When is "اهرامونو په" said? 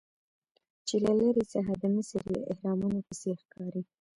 2.51-3.13